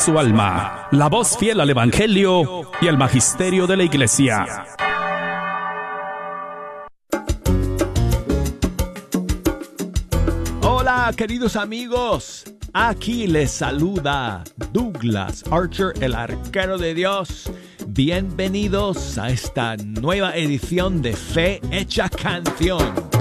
su 0.00 0.18
alma, 0.18 0.88
la 0.92 1.08
voz 1.10 1.36
fiel 1.36 1.60
al 1.60 1.68
Evangelio 1.68 2.70
y 2.80 2.88
al 2.88 2.96
Magisterio 2.96 3.66
de 3.66 3.76
la 3.76 3.82
Iglesia. 3.82 4.64
Hola 10.62 11.12
queridos 11.14 11.54
amigos, 11.54 12.44
aquí 12.72 13.26
les 13.26 13.50
saluda 13.50 14.42
Douglas 14.72 15.44
Archer, 15.50 15.92
el 16.00 16.14
arquero 16.14 16.78
de 16.78 16.94
Dios. 16.94 17.52
Bienvenidos 17.86 19.18
a 19.18 19.28
esta 19.28 19.76
nueva 19.76 20.34
edición 20.34 21.02
de 21.02 21.12
Fe 21.12 21.60
Hecha 21.70 22.08
Canción. 22.08 23.19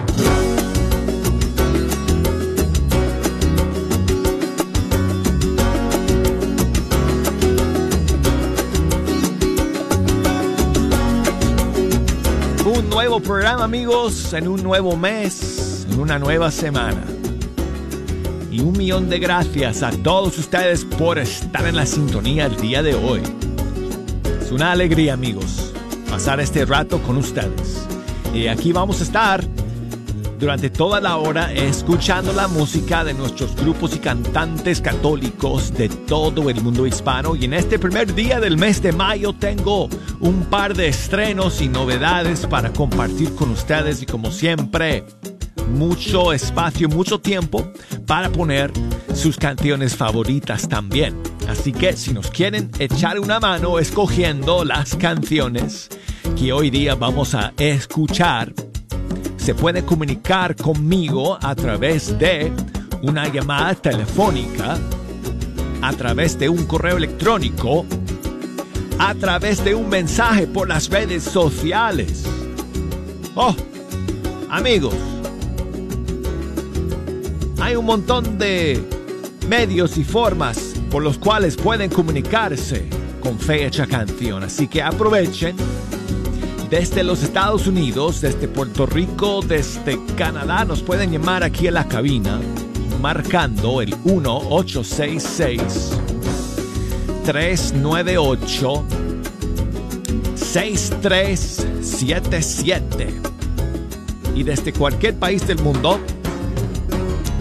Nuevo 13.00 13.22
programa 13.22 13.64
amigos, 13.64 14.34
en 14.34 14.46
un 14.46 14.62
nuevo 14.62 14.98
mes, 14.98 15.88
en 15.90 16.02
una 16.02 16.20
nueva 16.20 16.52
semana. 16.52 17.02
Y 18.52 18.60
un 18.60 18.78
millón 18.78 19.10
de 19.10 19.20
gracias 19.20 19.84
a 19.84 19.92
todos 19.92 20.38
ustedes 20.38 20.84
por 20.84 21.18
estar 21.18 21.66
en 21.66 21.78
la 21.78 21.86
sintonía 21.86 22.48
el 22.48 22.58
día 22.58 22.84
de 22.84 22.96
hoy. 22.96 23.22
Es 24.42 24.52
una 24.52 24.74
alegría 24.74 25.14
amigos 25.14 25.72
pasar 26.10 26.42
este 26.42 26.66
rato 26.66 27.02
con 27.02 27.16
ustedes. 27.16 27.88
Y 28.34 28.48
aquí 28.48 28.74
vamos 28.74 29.00
a 29.00 29.06
estar 29.06 29.46
durante 30.40 30.70
toda 30.70 31.02
la 31.02 31.18
hora 31.18 31.52
escuchando 31.54 32.32
la 32.32 32.48
música 32.48 33.04
de 33.04 33.14
nuestros 33.14 33.56
grupos 33.58 33.94
y 33.96 34.00
cantantes 34.00 34.80
católicos 34.80 35.74
de 35.74 35.90
todo 35.90 36.50
el 36.50 36.62
mundo 36.62 36.88
hispano. 36.88 37.36
Y 37.36 37.46
en 37.46 37.54
este 37.54 37.78
primer 37.78 38.16
día 38.16 38.40
del 38.40 38.58
mes 38.58 38.82
de 38.82 38.94
mayo 38.94 39.34
tengo 39.34 39.90
un 40.22 40.46
par 40.46 40.76
de 40.76 40.88
estrenos 40.88 41.62
y 41.62 41.68
novedades 41.68 42.48
para 42.48 42.72
compartir 42.72 43.36
con 43.36 43.52
ustedes 43.52 44.02
y 44.02 44.06
como 44.06 44.32
siempre 44.32 45.04
mucho 45.74 46.32
espacio, 46.32 46.88
mucho 46.88 47.20
tiempo 47.20 47.72
para 48.08 48.30
poner 48.30 48.72
sus 49.14 49.38
canciones 49.38 49.96
favoritas 49.96 50.70
también. 50.70 51.22
Así 51.50 51.74
que 51.74 51.94
si 51.94 52.14
nos 52.14 52.32
quieren 52.32 52.72
echar 52.80 53.20
una 53.20 53.42
mano 53.42 53.78
escogiendo 53.78 54.64
las 54.64 54.96
canciones 54.96 55.90
que 56.38 56.54
hoy 56.54 56.70
día 56.70 56.96
vamos 56.96 57.36
a 57.36 57.54
escuchar, 57.58 58.54
se 59.50 59.56
puede 59.56 59.84
comunicar 59.84 60.56
conmigo 60.56 61.36
a 61.42 61.56
través 61.56 62.20
de 62.20 62.54
una 63.02 63.28
llamada 63.30 63.74
telefónica, 63.74 64.78
a 65.82 65.92
través 65.94 66.38
de 66.38 66.48
un 66.50 66.68
correo 66.68 66.98
electrónico, 66.98 67.84
a 69.00 69.16
través 69.16 69.64
de 69.64 69.74
un 69.74 69.90
mensaje 69.90 70.46
por 70.46 70.68
las 70.68 70.88
redes 70.88 71.24
sociales. 71.24 72.26
Oh, 73.34 73.56
amigos, 74.52 74.94
hay 77.60 77.76
un 77.76 77.86
montón 77.86 78.38
de 78.38 78.80
medios 79.48 79.98
y 79.98 80.04
formas 80.04 80.76
por 80.92 81.02
los 81.02 81.18
cuales 81.18 81.58
pueden 81.58 81.90
comunicarse 81.90 82.88
con 83.20 83.40
Fecha 83.40 83.88
Canción, 83.88 84.44
así 84.44 84.68
que 84.68 84.84
aprovechen 84.84 85.56
desde 86.70 87.04
los 87.04 87.24
Estados 87.24 87.66
Unidos, 87.68 88.22
desde 88.22 88.48
Puerto 88.48 88.86
Rico, 88.86 89.42
desde 89.42 90.00
Canadá, 90.16 90.64
nos 90.66 90.84
pueden 90.84 91.12
llamar 91.12 91.44
aquí 91.44 91.68
a 91.68 91.72
la 91.72 91.88
cabina 91.88 92.40
marcando 93.02 93.82
el 93.82 93.98
1866 94.04 95.98
398 97.26 98.86
6377 100.36 103.22
y 104.36 104.44
desde 104.44 104.72
cualquier 104.74 105.18
país 105.18 105.48
del 105.48 105.58
mundo 105.60 106.00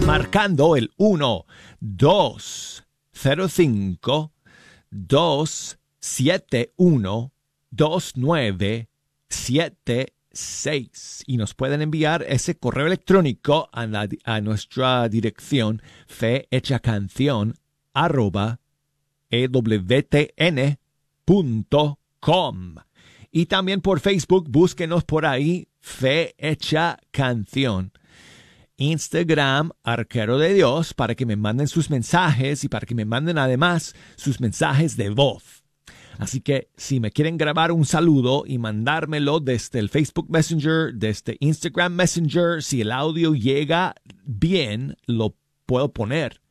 marcando 0.05 0.75
el 0.75 0.91
1 0.97 1.45
205 1.81 4.31
271 4.89 7.31
29 7.71 8.89
76 9.29 11.23
y 11.25 11.37
nos 11.37 11.53
pueden 11.53 11.81
enviar 11.81 12.25
ese 12.27 12.57
correo 12.57 12.87
electrónico 12.87 13.69
a, 13.71 14.41
nuestra 14.41 15.07
dirección 15.09 15.81
fehechacanción 16.07 17.55
arroba 17.93 18.59
ewtn.com 19.29 20.35
y 23.31 23.45
también 23.45 23.81
por 23.81 23.99
Facebook 23.99 24.49
búsquenos 24.49 25.03
por 25.03 25.25
ahí 25.25 25.67
Fe 25.79 26.33
Hecha 26.37 26.97
Canción 27.11 27.91
Instagram 28.77 29.71
Arquero 29.83 30.37
de 30.39 30.53
Dios 30.53 30.93
para 30.93 31.15
que 31.15 31.25
me 31.25 31.35
manden 31.35 31.67
sus 31.67 31.89
mensajes 31.89 32.63
y 32.63 32.69
para 32.69 32.85
que 32.85 32.95
me 32.95 33.05
manden 33.05 33.37
además 33.37 33.93
sus 34.15 34.39
mensajes 34.39 34.97
de 34.97 35.09
voz 35.09 35.58
Así 36.19 36.41
que 36.41 36.69
si 36.75 36.99
me 36.99 37.11
quieren 37.11 37.37
grabar 37.37 37.71
un 37.71 37.85
saludo 37.85 38.43
y 38.45 38.57
mandármelo 38.57 39.39
desde 39.39 39.79
el 39.79 39.87
Facebook 39.87 40.29
Messenger, 40.29 40.93
desde 40.93 41.37
Instagram 41.39 41.93
Messenger, 41.93 42.61
si 42.61 42.81
el 42.81 42.91
audio 42.91 43.33
llega 43.33 43.95
bien, 44.25 44.97
lo 45.05 45.37
puedo 45.65 45.93
poner 45.93 46.41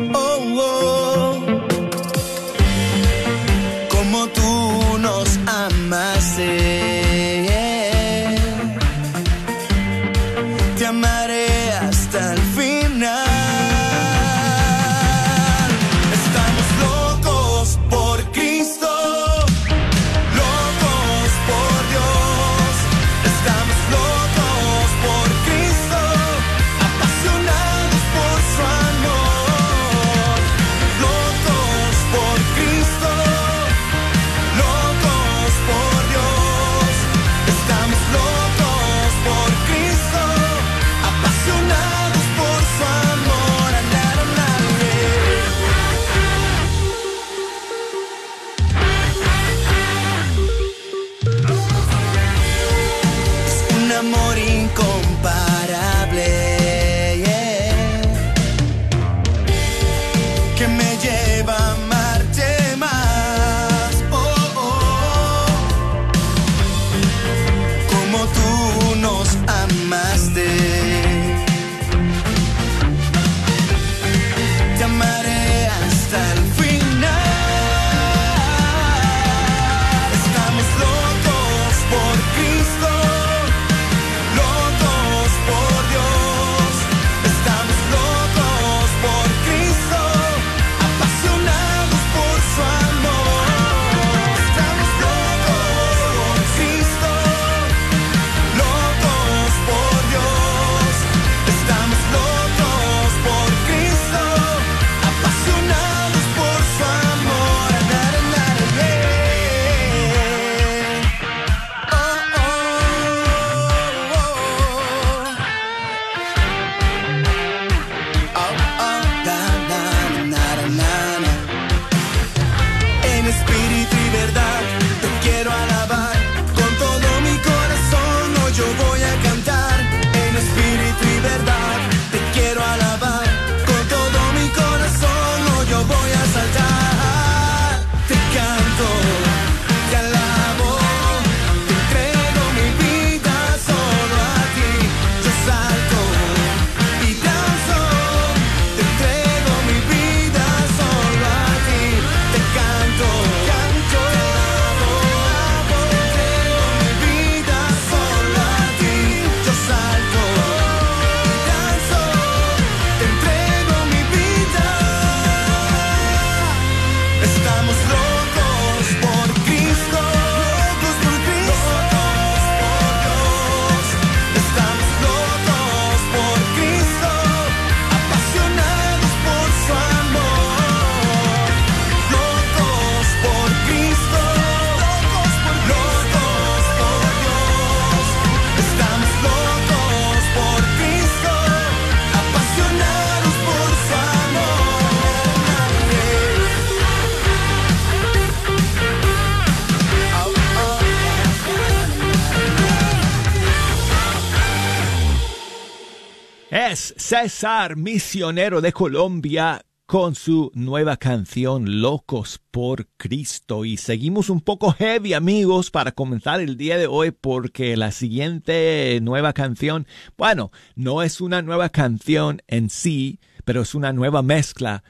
César, 207.22 207.77
misionero 207.77 208.63
de 208.63 208.72
Colombia, 208.72 209.61
con 209.84 210.15
su 210.15 210.51
nueva 210.55 210.97
canción 210.97 211.83
Locos 211.83 212.41
por 212.51 212.87
Cristo. 212.97 213.67
Y 213.67 213.77
seguimos 213.77 214.31
un 214.31 214.41
poco 214.41 214.72
heavy 214.72 215.13
amigos 215.13 215.71
para 215.71 215.93
comenzar 215.93 216.41
el 216.41 216.57
día 216.57 216.78
de 216.78 216.87
hoy 216.87 217.11
porque 217.11 217.77
la 217.77 217.93
siguiente 217.93 218.99
nueva 219.03 219.34
canción, 219.34 219.87
bueno, 220.17 220.51
no 220.77 221.03
es 221.03 221.21
una 221.21 221.43
nueva 221.43 221.69
canción 221.69 222.41
en 222.47 222.71
sí, 222.71 223.21
pero 223.45 223.61
es 223.61 223.75
una 223.75 223.93
nueva 223.93 224.22
mezcla 224.22 224.83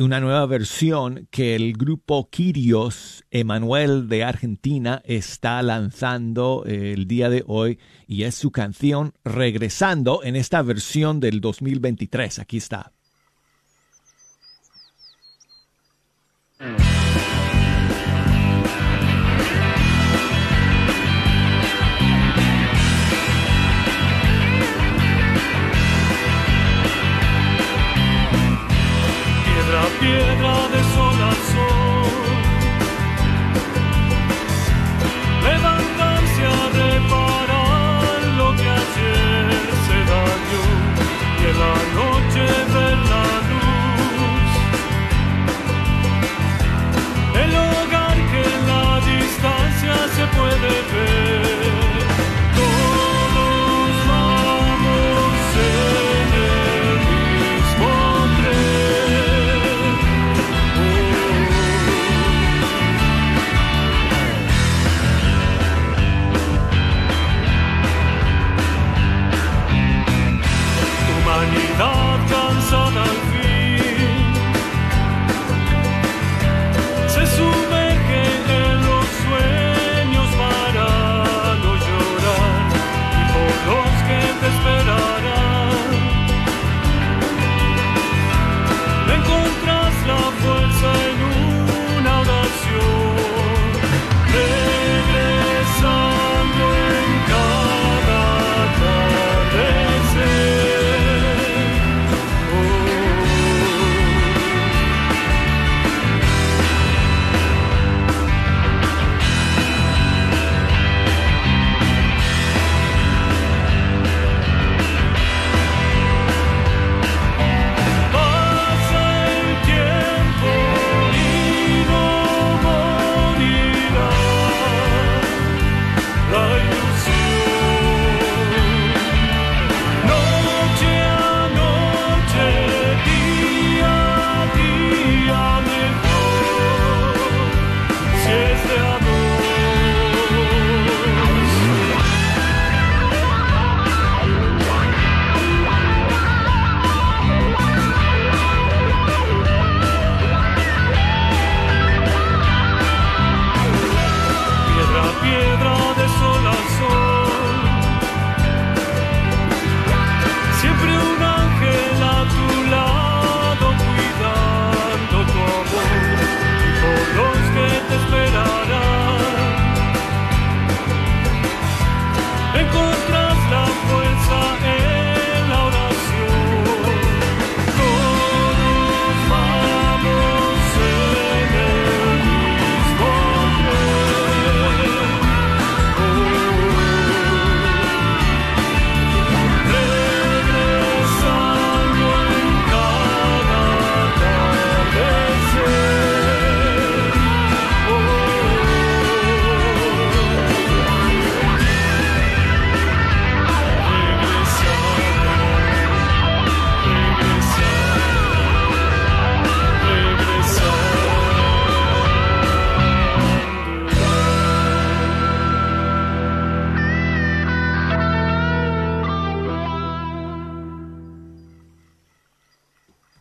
una 0.00 0.20
nueva 0.20 0.46
versión 0.46 1.28
que 1.30 1.54
el 1.54 1.74
grupo 1.74 2.28
Kirios 2.30 3.24
Emanuel 3.30 4.08
de 4.08 4.24
Argentina 4.24 5.02
está 5.04 5.62
lanzando 5.62 6.64
eh, 6.66 6.92
el 6.92 7.06
día 7.06 7.28
de 7.28 7.44
hoy 7.46 7.78
y 8.06 8.24
es 8.24 8.34
su 8.34 8.50
canción 8.50 9.12
Regresando 9.24 10.22
en 10.22 10.36
esta 10.36 10.62
versión 10.62 11.20
del 11.20 11.40
2023. 11.40 12.38
Aquí 12.38 12.56
está. 12.58 12.92
piedra 16.58 16.99
de 30.00 30.38
sol 30.40 30.59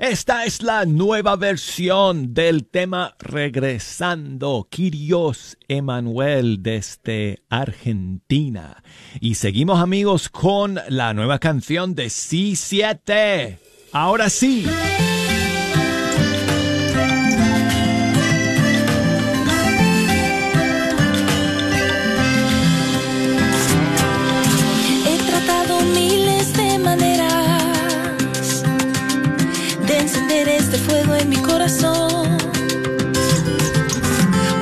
Esta 0.10 0.44
es 0.44 0.64
la 0.64 0.86
nueva 0.86 1.36
versión 1.36 2.34
del 2.34 2.66
tema 2.66 3.16
Regresando, 3.20 4.68
Kirios 4.68 5.56
Emanuel 5.68 6.64
desde 6.64 7.44
Argentina. 7.48 8.82
Y 9.20 9.36
seguimos 9.36 9.80
amigos 9.80 10.30
con 10.30 10.80
la 10.90 11.14
nueva 11.14 11.38
canción 11.38 11.94
de 11.94 12.08
C7. 12.08 13.60
Ahora 13.92 14.32
sí. 14.32 14.66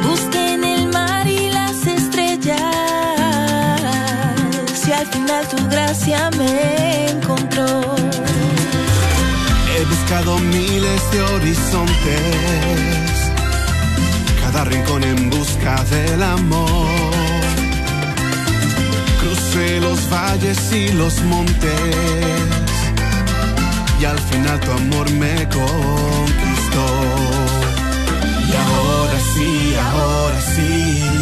Busqué 0.04 0.56
en 0.56 0.64
el 0.66 0.90
mar 0.90 1.26
y 1.26 1.50
las 1.52 1.88
estrellas 1.88 2.60
y 4.86 4.92
al 4.92 5.08
final 5.08 5.48
tu 5.48 5.70
gracia 5.70 6.30
me 6.38 7.12
encontró. 7.12 7.96
He 9.74 9.86
buscado 9.86 10.38
miles 10.40 11.12
de 11.14 11.22
horizontes, 11.22 13.32
cada 14.44 14.66
rincón 14.66 15.06
en 15.06 15.30
busca 15.30 15.82
del 15.86 16.22
amor. 16.22 17.14
Crucé 19.22 19.80
los 19.80 20.10
valles 20.10 20.60
y 20.74 20.92
los 20.92 21.22
montes 21.24 22.68
y 24.02 24.06
al 24.06 24.20
final 24.20 24.60
tu 24.60 24.72
amor 24.72 25.10
me 25.12 25.48
conquistó. 25.50 26.47
Ahora 29.18 29.30
sí, 29.34 29.76
ahora 29.76 30.42
sí. 30.42 31.17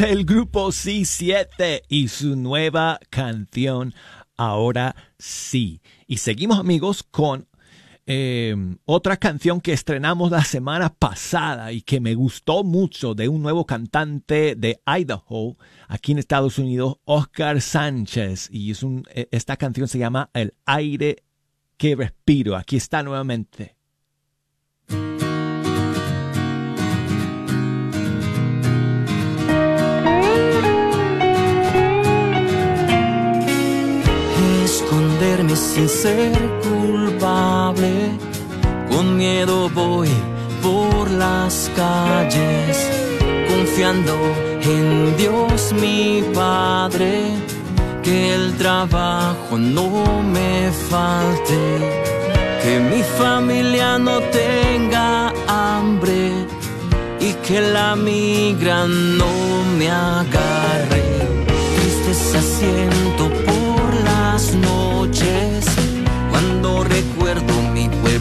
El 0.00 0.24
grupo 0.24 0.68
C7 0.68 1.82
y 1.88 2.08
su 2.08 2.36
nueva 2.36 2.98
canción 3.10 3.94
Ahora 4.36 4.94
sí. 5.18 5.80
Y 6.06 6.18
seguimos 6.18 6.58
amigos 6.58 7.02
con 7.02 7.48
eh, 8.04 8.54
otra 8.84 9.16
canción 9.16 9.60
que 9.60 9.72
estrenamos 9.72 10.30
la 10.30 10.44
semana 10.44 10.90
pasada 10.90 11.72
y 11.72 11.80
que 11.80 12.00
me 12.00 12.14
gustó 12.14 12.62
mucho 12.62 13.14
de 13.14 13.28
un 13.28 13.42
nuevo 13.42 13.64
cantante 13.64 14.54
de 14.54 14.80
Idaho 14.86 15.56
aquí 15.88 16.12
en 16.12 16.18
Estados 16.18 16.58
Unidos, 16.58 16.98
Oscar 17.04 17.60
Sánchez. 17.60 18.48
Y 18.52 18.72
eh, 18.72 19.28
esta 19.30 19.56
canción 19.56 19.88
se 19.88 19.98
llama 19.98 20.30
El 20.34 20.54
aire 20.66 21.24
que 21.78 21.96
respiro. 21.96 22.56
Aquí 22.56 22.76
está 22.76 23.02
nuevamente. 23.02 23.76
Sin 35.76 35.88
ser 35.90 36.32
culpable. 36.62 37.92
Con 38.88 39.18
miedo 39.18 39.68
voy 39.68 40.08
por 40.62 41.10
las 41.10 41.70
calles, 41.76 42.76
confiando 43.46 44.14
en 44.62 45.14
Dios 45.18 45.74
mi 45.82 46.24
Padre, 46.32 47.12
que 48.02 48.34
el 48.34 48.56
trabajo 48.56 49.58
no 49.58 50.22
me 50.22 50.70
falte, 50.90 51.60
que 52.62 52.80
mi 52.80 53.02
familia 53.20 53.98
no 53.98 54.20
tenga 54.44 55.34
hambre 55.46 56.30
y 57.20 57.34
que 57.46 57.60
la 57.60 57.94
migra 57.96 58.86
no 58.86 59.34
me 59.78 59.90
agarre. 59.90 61.04
Tristeza 61.76 62.40
siento 62.40 63.24
por 63.44 63.94
las 64.04 64.54
noches 64.54 64.75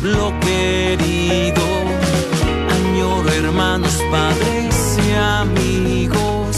pueblo 0.05 0.33
querido. 0.39 1.63
Añoro 2.69 3.29
hermanos, 3.29 3.99
padres 4.11 4.97
y 5.07 5.13
amigos, 5.13 6.57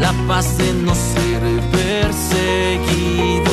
la 0.00 0.12
paz 0.26 0.56
de 0.56 0.72
no 0.72 0.94
ser 0.94 1.42
perseguido. 1.72 3.49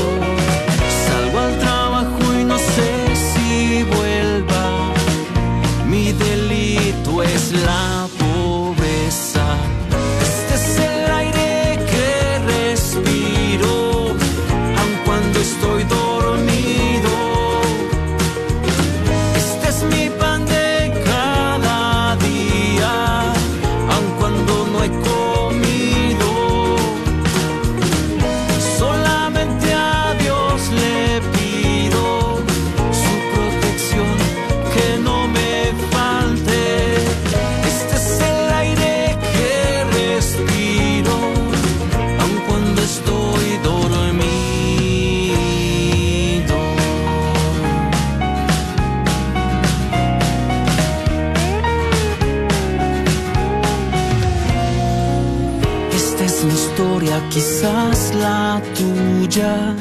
Quizás 57.38 58.16
la 58.16 58.60
tuya. 58.78 59.76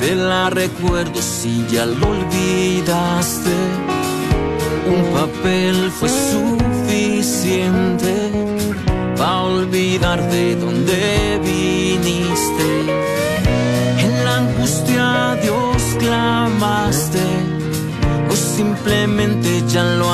Te 0.00 0.16
la 0.16 0.50
recuerdo 0.50 1.22
si 1.22 1.64
ya 1.70 1.86
lo 1.86 2.08
olvidaste. 2.16 3.56
Un 4.94 5.02
papel 5.18 5.76
fue 5.98 6.08
suficiente 6.34 8.14
para 9.16 9.42
olvidar 9.42 10.20
de 10.30 10.56
dónde 10.56 11.38
viniste. 11.44 12.68
En 14.04 14.12
la 14.24 14.38
angustia 14.38 15.38
Dios 15.44 15.80
clamaste, 16.00 17.26
o 18.32 18.34
simplemente 18.34 19.62
ya 19.68 19.84
lo 19.84 20.10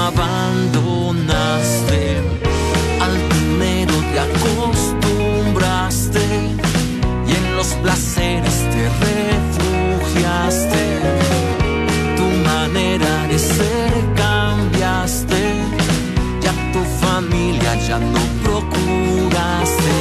ya 17.88 17.98
no 17.98 18.20
procuraste. 18.42 19.96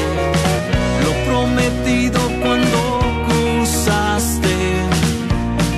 Lo 1.03 1.11
prometido 1.27 2.19
cuando 2.41 2.99
cruzaste, 3.27 4.55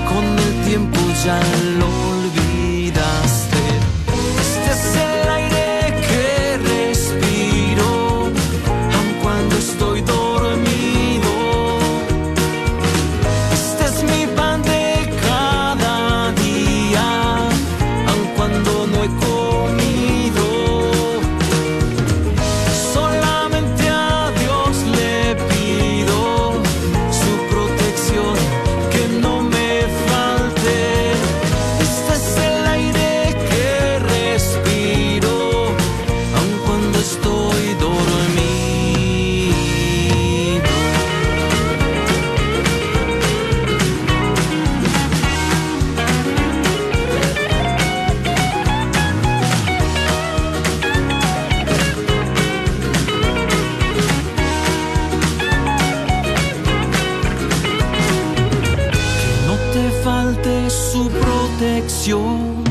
con 0.09 0.23
el 0.45 0.65
tiempo 0.67 0.99
ya 1.25 1.39
protección, 62.07 62.63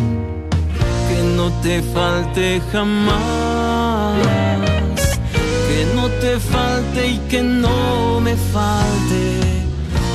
que 1.08 1.22
no 1.36 1.50
te 1.62 1.82
falte 1.82 2.60
jamás, 2.72 4.16
que 5.68 5.86
no 5.94 6.08
te 6.20 6.38
falte 6.38 7.08
y 7.08 7.18
que 7.28 7.42
no 7.42 8.20
me 8.20 8.34
falte, 8.36 9.40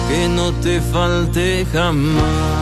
que 0.09 0.27
no 0.27 0.51
te 0.53 0.81
falte 0.81 1.65
jamás. 1.71 2.61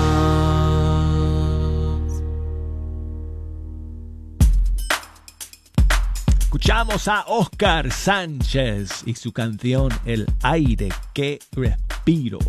Escuchamos 6.39 7.07
a 7.07 7.23
Oscar 7.27 7.91
Sánchez 7.91 9.03
y 9.05 9.15
su 9.15 9.31
canción 9.31 9.89
El 10.05 10.25
aire 10.41 10.89
que 11.13 11.39
respiro. 11.53 12.39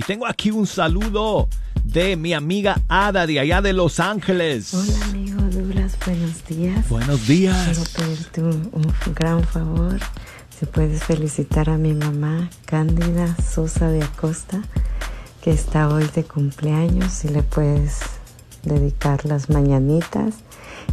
Y 0.00 0.02
tengo 0.02 0.26
aquí 0.26 0.50
un 0.50 0.66
saludo 0.66 1.46
de 1.84 2.16
mi 2.16 2.32
amiga 2.32 2.80
Ada 2.88 3.26
de 3.26 3.38
allá 3.38 3.60
de 3.60 3.74
Los 3.74 4.00
Ángeles. 4.00 4.72
Hola 4.72 5.04
amigo 5.04 5.42
Douglas, 5.42 5.94
buenos 6.06 6.42
días. 6.46 6.88
Buenos 6.88 7.20
Quiero 7.20 7.52
días. 7.52 7.88
pedirte 7.94 8.40
un, 8.40 8.70
un 8.72 9.14
gran 9.14 9.44
favor. 9.44 9.98
Si 10.58 10.64
puedes 10.64 11.04
felicitar 11.04 11.68
a 11.68 11.76
mi 11.76 11.92
mamá, 11.92 12.48
Cándida 12.64 13.36
Sosa 13.46 13.90
de 13.90 14.02
Acosta, 14.02 14.62
que 15.42 15.50
está 15.50 15.90
hoy 15.90 16.08
de 16.14 16.24
cumpleaños, 16.24 17.12
si 17.12 17.28
le 17.28 17.42
puedes 17.42 17.98
dedicar 18.62 19.26
las 19.26 19.50
mañanitas. 19.50 20.36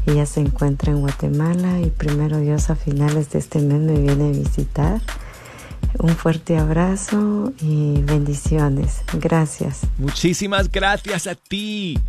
Ella 0.06 0.26
se 0.26 0.42
encuentra 0.42 0.92
en 0.92 1.00
Guatemala 1.00 1.80
y 1.80 1.92
primero 1.92 2.40
Dios 2.42 2.70
a 2.70 2.76
finales 2.76 3.30
de 3.30 3.40
este 3.40 3.60
mes 3.60 3.80
me 3.80 4.02
viene 4.02 4.26
a 4.26 4.38
visitar. 4.38 5.00
Un 6.00 6.16
fuerte 6.16 6.58
abrazo 6.58 7.54
y 7.60 8.02
bendiciones. 8.02 9.02
Gracias. 9.14 9.82
Muchísimas 9.98 10.72
gracias 10.72 11.26
a 11.28 11.36
ti, 11.36 12.00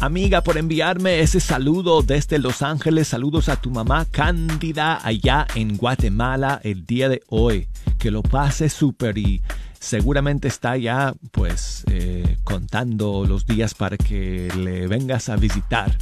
amiga, 0.00 0.42
por 0.42 0.58
enviarme 0.58 1.20
ese 1.20 1.38
saludo 1.38 2.02
desde 2.02 2.38
Los 2.38 2.62
Ángeles. 2.62 3.08
Saludos 3.08 3.48
a 3.48 3.56
tu 3.56 3.70
mamá 3.70 4.06
Cándida 4.10 4.98
allá 5.04 5.46
en 5.54 5.76
Guatemala 5.76 6.60
el 6.64 6.84
día 6.84 7.08
de 7.08 7.22
hoy. 7.28 7.68
Que 7.98 8.10
lo 8.10 8.22
pase 8.22 8.68
súper 8.68 9.18
y 9.18 9.40
seguramente 9.78 10.48
está 10.48 10.76
ya 10.76 11.14
pues 11.30 11.84
eh, 11.90 12.36
contando 12.44 13.24
los 13.26 13.46
días 13.46 13.74
para 13.74 13.96
que 13.96 14.48
le 14.56 14.88
vengas 14.88 15.28
a 15.28 15.36
visitar. 15.36 15.96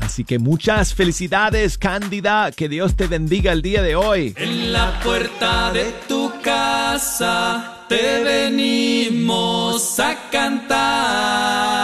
Así 0.00 0.24
que 0.24 0.38
muchas 0.38 0.94
felicidades 0.94 1.78
Cándida, 1.78 2.50
que 2.52 2.68
Dios 2.68 2.96
te 2.96 3.06
bendiga 3.06 3.52
el 3.52 3.62
día 3.62 3.82
de 3.82 3.96
hoy. 3.96 4.34
En 4.36 4.72
la 4.72 4.98
puerta 5.00 5.72
de 5.72 5.92
tu 6.08 6.32
casa 6.42 7.84
te 7.88 8.22
venimos 8.24 9.98
a 10.00 10.30
cantar. 10.30 11.79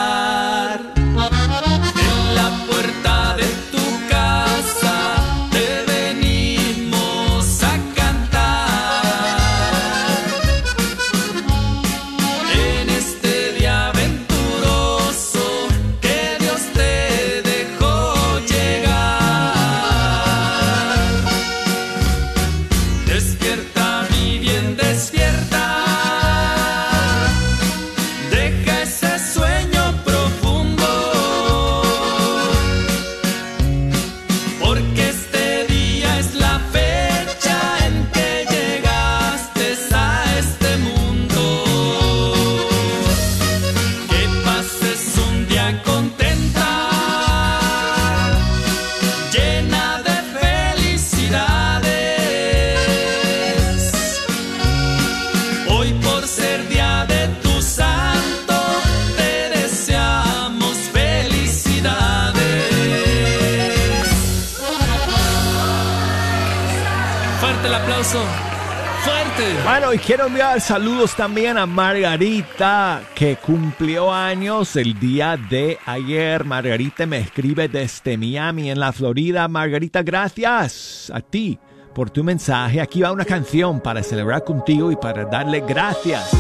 Saludos 70.61 71.17
también 71.17 71.57
a 71.57 71.65
Margarita, 71.65 73.01
que 73.15 73.37
cumplió 73.37 74.13
años 74.13 74.77
el 74.77 74.99
día 74.99 75.37
de 75.37 75.79
ayer. 75.87 76.45
Margarita 76.45 77.07
me 77.07 77.19
escribe 77.19 77.69
desde 77.69 78.19
Miami, 78.19 78.71
en 78.71 78.79
la 78.79 78.93
Florida. 78.93 79.49
Margarita, 79.49 80.03
gracias 80.03 81.11
a 81.15 81.21
ti 81.21 81.59
por 81.95 82.11
tu 82.11 82.23
mensaje. 82.23 82.83
Aquí 82.83 83.01
va 83.01 83.13
una 83.13 83.25
canción 83.25 83.81
para 83.81 84.03
celebrar 84.03 84.45
contigo 84.45 84.93
y 84.93 84.97
para 84.97 85.25
darle 85.25 85.61
gracias. 85.67 86.31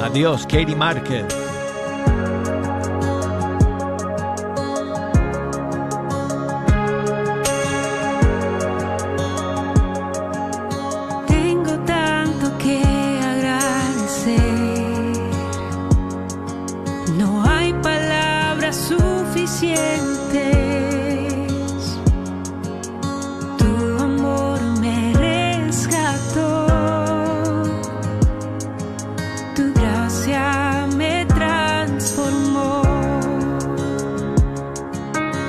Adiós, 0.00 0.42
Katie 0.42 0.76
Márquez. 0.76 1.41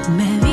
me 0.09 0.39
vi 0.41 0.52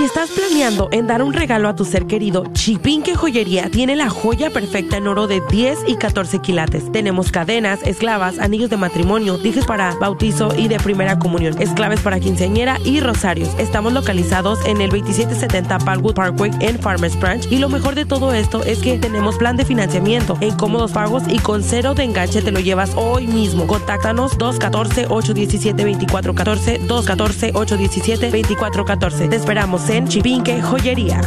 Estás 0.05 0.29
planeando 0.29 0.87
en 0.91 1.07
dar 1.07 1.23
un 1.23 1.33
regalo 1.33 1.67
a 1.67 1.75
tu 1.75 1.83
ser 1.83 2.05
querido, 2.05 2.43
Chipinque 2.53 3.15
Joyería 3.15 3.71
tiene 3.71 3.95
la 3.95 4.11
joya 4.11 4.51
perfecta 4.51 4.97
en 4.97 5.07
oro 5.07 5.25
de 5.25 5.41
10 5.49 5.79
y 5.87 5.95
14 5.95 6.37
quilates. 6.39 6.91
Tenemos 6.91 7.31
cadenas, 7.31 7.79
esclavas, 7.83 8.37
anillos 8.37 8.69
de 8.69 8.77
matrimonio, 8.77 9.39
dijes 9.39 9.65
para 9.65 9.95
bautizo 9.95 10.53
y 10.55 10.67
de 10.67 10.77
primera 10.77 11.17
comunión, 11.17 11.59
esclaves 11.59 12.01
para 12.01 12.19
quinceañera 12.19 12.77
y 12.85 12.99
rosarios. 12.99 13.49
Estamos 13.57 13.93
localizados 13.93 14.63
en 14.67 14.79
el 14.79 14.91
2770 14.91 15.79
Palwood 15.79 16.13
Parkway 16.13 16.51
en 16.59 16.77
Farmers 16.77 17.19
Branch 17.19 17.51
y 17.51 17.57
lo 17.57 17.69
mejor 17.69 17.95
de 17.95 18.05
todo 18.05 18.31
esto 18.31 18.63
es 18.63 18.77
que 18.79 18.99
tenemos 18.99 19.37
plan 19.37 19.57
de 19.57 19.65
financiamiento 19.65 20.37
en 20.39 20.55
cómodos 20.55 20.91
pagos 20.91 21.23
y 21.27 21.39
con 21.39 21.63
cero 21.63 21.95
de 21.95 22.03
enganche 22.03 22.43
te 22.43 22.51
lo 22.51 22.59
llevas 22.59 22.91
hoy 22.95 23.25
mismo. 23.25 23.65
Contáctanos 23.65 24.37
214-817-2414, 24.37 26.85
214-817-2414. 26.85 29.29
Te 29.29 29.35
esperamos 29.35 29.81
en 29.95 30.09
Chipinque 30.09 30.61
Joyería. 30.61 31.21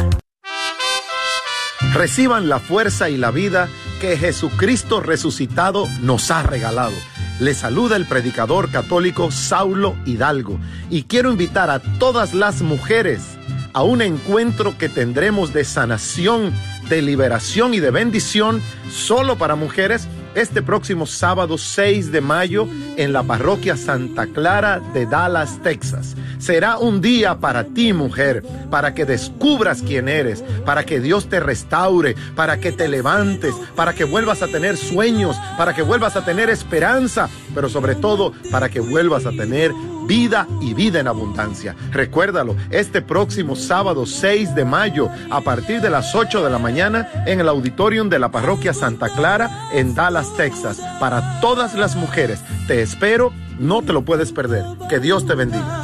Reciban 1.91 2.49
la 2.49 2.59
fuerza 2.59 3.09
y 3.09 3.17
la 3.17 3.31
vida 3.31 3.67
que 3.99 4.15
Jesucristo 4.15 4.99
resucitado 5.01 5.87
nos 6.01 6.29
ha 6.29 6.43
regalado. 6.43 6.93
Le 7.39 7.55
saluda 7.55 7.95
el 7.95 8.05
predicador 8.05 8.69
católico 8.69 9.31
Saulo 9.31 9.95
Hidalgo 10.05 10.59
y 10.91 11.03
quiero 11.03 11.31
invitar 11.31 11.71
a 11.71 11.79
todas 11.79 12.35
las 12.35 12.61
mujeres 12.61 13.39
a 13.73 13.81
un 13.81 14.03
encuentro 14.03 14.77
que 14.77 14.87
tendremos 14.87 15.51
de 15.51 15.63
sanación, 15.65 16.53
de 16.89 17.01
liberación 17.01 17.73
y 17.73 17.79
de 17.79 17.89
bendición 17.89 18.61
solo 18.91 19.35
para 19.37 19.55
mujeres 19.55 20.07
este 20.39 20.61
próximo 20.61 21.05
sábado 21.05 21.57
6 21.57 22.11
de 22.11 22.21
mayo 22.21 22.67
en 22.95 23.11
la 23.11 23.23
parroquia 23.23 23.75
Santa 23.75 24.25
Clara 24.27 24.81
de 24.93 25.05
Dallas, 25.05 25.59
Texas. 25.61 26.15
Será 26.37 26.77
un 26.77 27.01
día 27.01 27.39
para 27.39 27.65
ti, 27.65 27.91
mujer, 27.91 28.43
para 28.71 28.93
que 28.93 29.05
descubras 29.05 29.81
quién 29.81 30.07
eres, 30.07 30.41
para 30.65 30.85
que 30.85 31.01
Dios 31.01 31.27
te 31.27 31.41
restaure, 31.41 32.15
para 32.35 32.59
que 32.59 32.71
te 32.71 32.87
levantes, 32.87 33.53
para 33.75 33.93
que 33.93 34.05
vuelvas 34.05 34.41
a 34.41 34.47
tener 34.47 34.77
sueños, 34.77 35.35
para 35.57 35.75
que 35.75 35.81
vuelvas 35.81 36.15
a 36.15 36.23
tener 36.23 36.49
esperanza, 36.49 37.29
pero 37.53 37.67
sobre 37.67 37.95
todo 37.95 38.33
para 38.49 38.69
que 38.69 38.79
vuelvas 38.79 39.25
a 39.25 39.31
tener 39.31 39.73
vida 40.09 40.47
y 40.59 40.73
vida 40.73 40.99
en 40.99 41.07
abundancia. 41.07 41.75
Recuérdalo, 41.91 42.55
este 42.71 43.03
próximo 43.03 43.55
sábado 43.55 44.07
6 44.07 44.55
de 44.55 44.65
mayo, 44.65 45.07
a 45.29 45.41
partir 45.41 45.81
de 45.81 45.91
las 45.91 46.15
8 46.15 46.43
de 46.43 46.49
la 46.49 46.57
mañana, 46.57 47.07
en 47.27 47.39
el 47.39 47.47
auditorium 47.47 48.09
de 48.09 48.17
la 48.17 48.31
parroquia 48.31 48.73
Santa 48.73 49.09
Clara 49.09 49.69
en 49.71 49.93
Dallas, 49.93 50.35
Texas, 50.35 50.81
para 50.99 51.39
todas 51.41 51.75
las 51.75 51.95
mujeres. 51.95 52.41
Te 52.67 52.81
espero, 52.81 53.31
no 53.59 53.83
te 53.83 53.93
lo 53.93 54.03
puedes 54.03 54.31
perder. 54.31 54.65
Que 54.89 54.99
Dios 54.99 55.27
te 55.27 55.35
bendiga. 55.35 55.83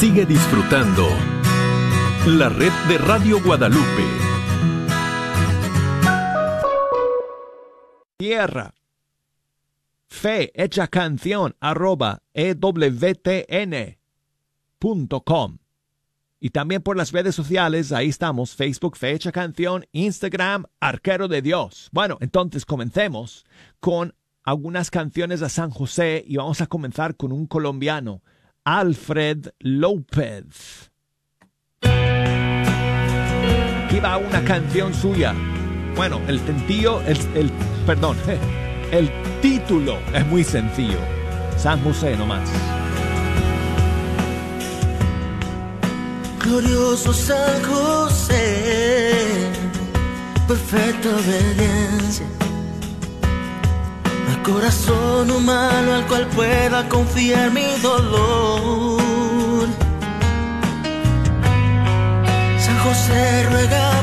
Sigue 0.00 0.26
disfrutando 0.26 1.08
la 2.26 2.48
red 2.48 2.72
de 2.88 2.98
Radio 2.98 3.40
Guadalupe. 3.40 4.04
Tierra. 8.16 8.74
Fe 10.08 10.52
arroba 11.60 12.22
E. 12.34 12.56
Y 16.40 16.50
también 16.50 16.82
por 16.82 16.96
las 16.96 17.12
redes 17.12 17.34
sociales, 17.36 17.92
ahí 17.92 18.08
estamos, 18.08 18.56
Facebook, 18.56 18.96
Fe 18.96 19.12
hecha 19.12 19.30
canción, 19.30 19.86
Instagram, 19.92 20.64
Arquero 20.80 21.28
de 21.28 21.40
Dios. 21.40 21.88
Bueno, 21.92 22.18
entonces 22.20 22.66
comencemos 22.66 23.46
con 23.78 24.12
algunas 24.42 24.90
canciones 24.90 25.40
a 25.40 25.48
San 25.48 25.70
José 25.70 26.24
y 26.26 26.36
vamos 26.36 26.60
a 26.60 26.66
comenzar 26.66 27.16
con 27.16 27.30
un 27.30 27.46
colombiano, 27.46 28.22
Alfred 28.64 29.48
López. 29.60 30.90
Aquí 33.84 34.00
va 34.00 34.16
una 34.16 34.42
canción 34.44 34.94
suya. 34.94 35.34
Bueno, 35.94 36.20
el 36.26 36.40
tentillo, 36.40 37.02
el, 37.02 37.18
el 37.34 37.50
perdón, 37.86 38.16
el 38.90 39.10
título 39.42 39.98
es 40.14 40.26
muy 40.26 40.42
sencillo. 40.42 40.98
San 41.58 41.82
José 41.84 42.16
nomás. 42.16 42.48
Glorioso 46.42 47.12
San 47.12 47.62
José, 47.62 49.14
perfecta 50.46 51.08
obediencia. 51.08 52.43
Hay 54.28 54.36
corazón 54.42 55.30
humano 55.30 55.94
al 55.94 56.06
cual 56.06 56.26
pueda 56.28 56.88
confiar 56.88 57.50
mi 57.50 57.66
dolor. 57.82 59.68
San 62.58 62.78
José 62.78 63.42
ruega 63.50 63.93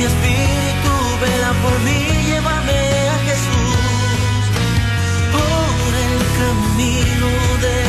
mi 0.00 0.06
espíritu, 0.06 0.92
vela 1.20 1.52
por 1.62 1.78
mí, 1.80 2.00
llévame 2.28 2.80
a 3.14 3.18
Jesús. 3.28 4.42
Por 5.36 5.92
el 6.06 6.16
camino 6.40 7.30
de 7.64 7.79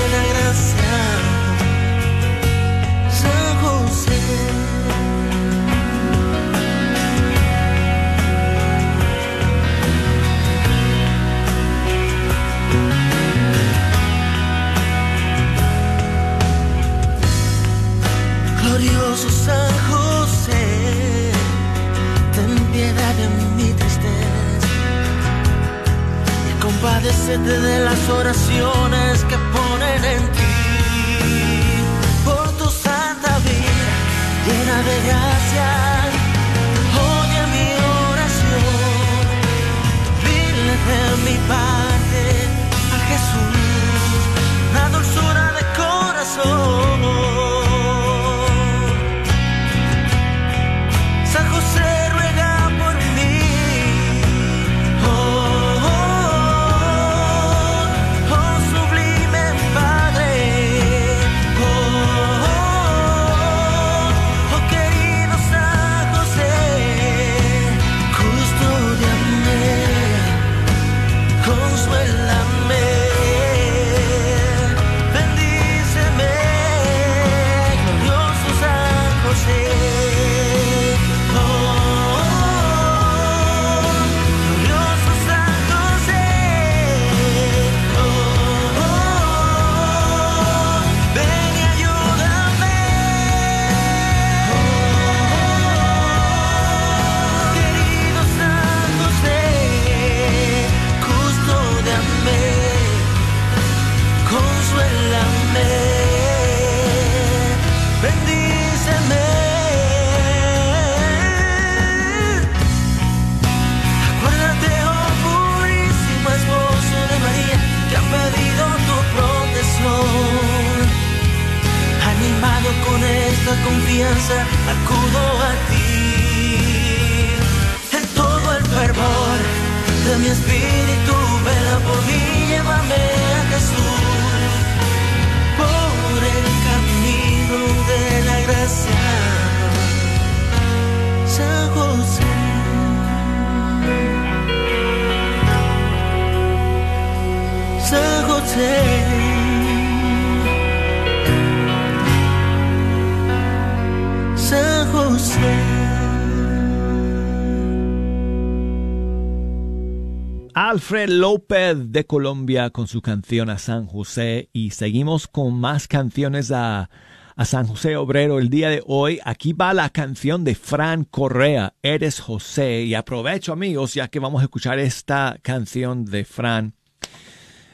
López 160.92 161.92
de 161.92 162.06
Colombia 162.06 162.70
con 162.70 162.86
su 162.86 163.02
canción 163.02 163.50
a 163.50 163.60
San 163.60 163.86
José 163.86 164.50
y 164.52 164.72
seguimos 164.72 165.26
con 165.28 165.54
más 165.58 165.88
canciones 165.88 166.52
a, 166.52 166.90
a 167.38 167.46
San 167.46 167.66
José 167.66 167.96
Obrero 167.96 168.40
el 168.40 168.50
día 168.50 168.70
de 168.70 168.84
hoy. 168.86 169.20
Aquí 169.24 169.54
va 169.54 169.74
la 169.74 169.90
canción 169.90 170.44
de 170.44 170.54
Fran 170.54 171.06
Correa, 171.06 171.76
Eres 171.82 172.20
José. 172.20 172.82
Y 172.82 172.94
aprovecho 172.94 173.54
amigos 173.54 173.94
ya 173.94 174.10
que 174.10 174.20
vamos 174.20 174.42
a 174.42 174.46
escuchar 174.46 174.80
esta 174.80 175.40
canción 175.42 176.04
de 176.04 176.26
Fran 176.26 176.74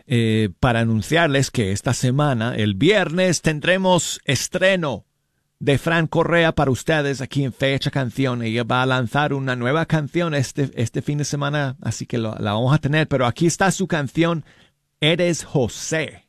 eh, 0.05 0.49
para 0.59 0.81
anunciarles 0.81 1.49
que 1.49 1.71
esta 1.71 1.95
semana, 1.95 2.55
el 2.55 2.75
viernes, 2.75 3.41
tendremos 3.41 4.21
estreno 4.25 5.05
de 5.59 5.77
Fran 5.77 6.07
Correa 6.07 6.53
para 6.53 6.69
ustedes 6.71 7.19
aquí 7.21 7.43
en 7.43 7.51
Fecha 7.53 7.89
Canción. 7.91 8.41
Ella 8.43 8.63
va 8.63 8.83
a 8.83 8.85
lanzar 8.85 9.33
una 9.33 9.55
nueva 9.55 9.85
canción 9.85 10.35
este, 10.35 10.69
este 10.75 11.01
fin 11.01 11.17
de 11.17 11.25
semana, 11.25 11.75
así 11.81 12.05
que 12.05 12.17
lo- 12.19 12.35
la 12.37 12.53
vamos 12.53 12.73
a 12.73 12.77
tener. 12.77 13.07
Pero 13.07 13.25
aquí 13.25 13.47
está 13.47 13.71
su 13.71 13.87
canción, 13.87 14.45
Eres 15.01 15.43
José. 15.43 16.26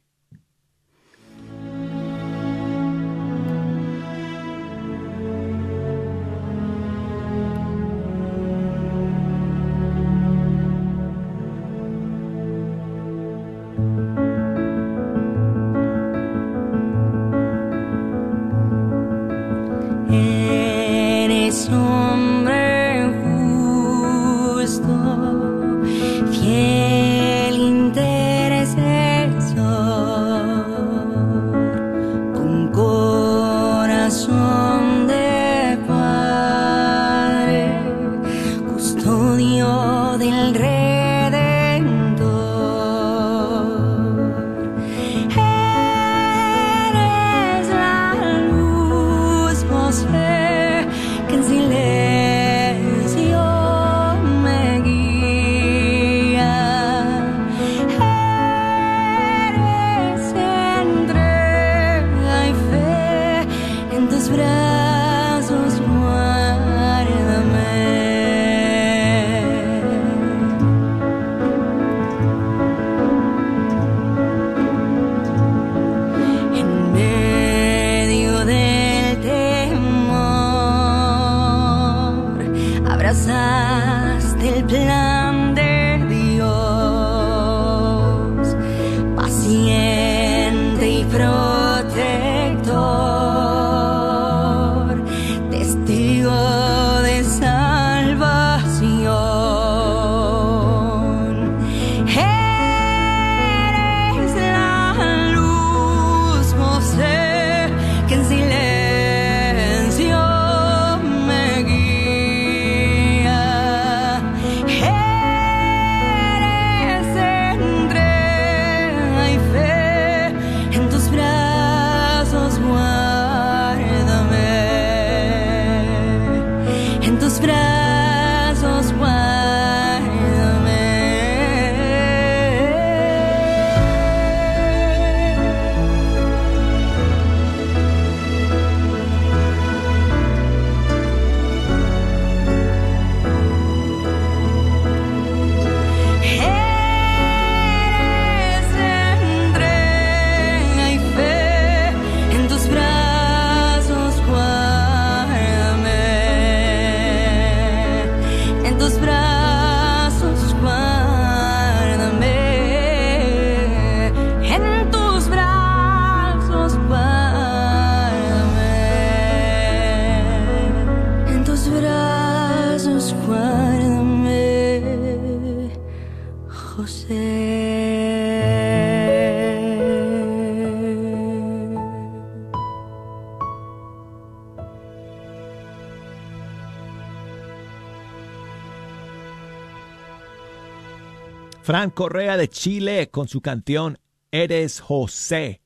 Fran 191.69 191.91
Correa 191.91 192.39
de 192.39 192.49
Chile 192.49 193.11
con 193.11 193.29
su 193.29 193.43
canción 193.43 193.99
Eres 194.31 194.81
José. 194.81 195.61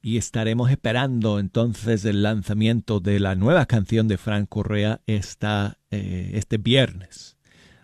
Y 0.00 0.16
estaremos 0.16 0.70
esperando 0.70 1.38
entonces 1.38 2.06
el 2.06 2.22
lanzamiento 2.22 3.00
de 3.00 3.20
la 3.20 3.34
nueva 3.34 3.66
canción 3.66 4.08
de 4.08 4.16
Fran 4.16 4.46
Correa 4.46 5.02
esta, 5.06 5.76
eh, 5.90 6.30
este 6.36 6.56
viernes, 6.56 7.36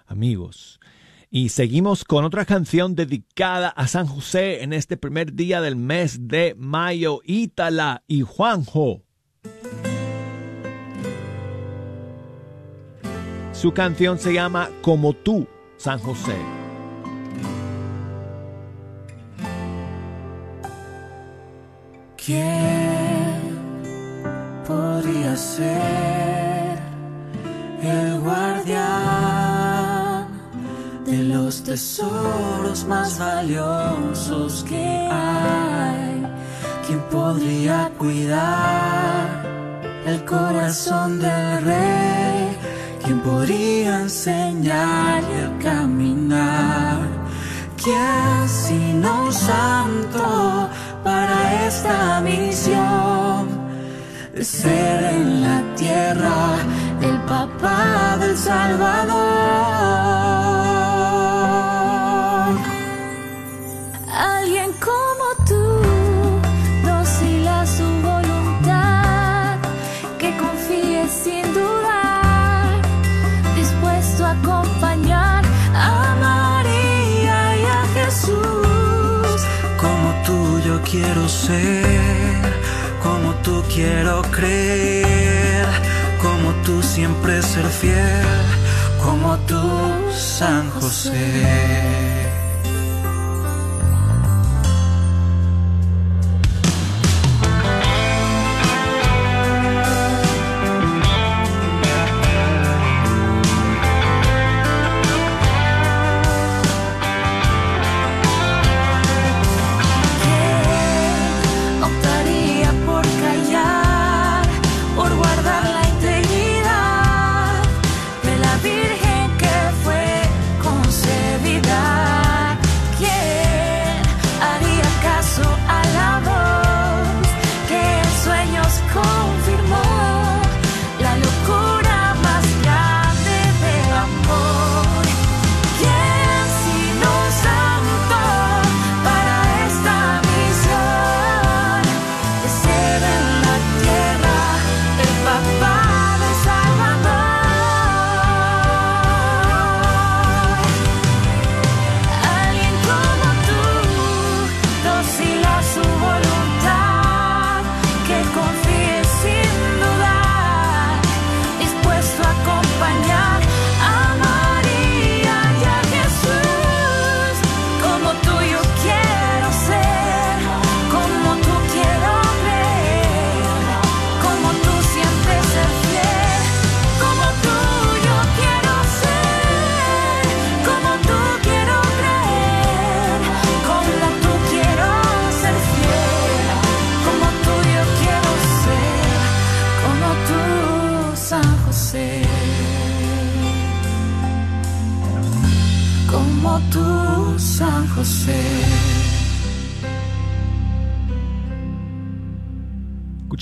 amigos. 0.06 0.80
Y 1.28 1.50
seguimos 1.50 2.04
con 2.04 2.24
otra 2.24 2.46
canción 2.46 2.94
dedicada 2.94 3.68
a 3.68 3.86
San 3.86 4.06
José 4.06 4.62
en 4.62 4.72
este 4.72 4.96
primer 4.96 5.34
día 5.34 5.60
del 5.60 5.76
mes 5.76 6.26
de 6.26 6.54
mayo, 6.56 7.20
Ítala 7.22 8.02
y 8.06 8.22
Juanjo. 8.22 9.02
Su 13.52 13.74
canción 13.74 14.18
se 14.18 14.32
llama 14.32 14.70
Como 14.80 15.12
tú, 15.12 15.46
San 15.76 15.98
José. 15.98 16.34
¿Quién 22.28 23.56
podría 24.66 25.34
ser 25.34 26.78
el 27.80 28.20
guardián 28.20 28.68
de 31.06 31.22
los 31.22 31.62
tesoros 31.62 32.84
más 32.84 33.18
valiosos 33.18 34.62
que 34.68 35.08
hay? 35.10 36.22
¿Quién 36.86 37.00
podría 37.10 37.90
cuidar 37.96 39.46
el 40.04 40.22
corazón 40.26 41.20
del 41.20 41.62
rey? 41.62 42.58
¿Quién 43.06 43.20
podría 43.20 44.02
enseñarle 44.02 45.44
a 45.46 45.58
caminar? 45.62 46.98
¿Quién 47.82 48.46
sino 48.46 49.24
un 49.24 49.32
santo 49.32 50.68
para 51.08 51.66
esta 51.66 52.20
misión 52.20 53.48
de 54.34 54.44
ser 54.44 55.04
en 55.14 55.40
la 55.40 55.62
tierra 55.74 56.58
el 57.00 57.18
papá 57.22 58.18
del 58.20 58.36
Salvador? 58.36 60.57
Como 83.02 83.34
tú 83.42 83.62
quiero 83.74 84.22
creer, 84.30 85.66
como 86.22 86.52
tú 86.64 86.82
siempre 86.82 87.42
ser 87.42 87.66
fiel, 87.66 88.46
como 89.02 89.36
tú 89.46 89.60
San 90.10 90.70
José. 90.70 92.27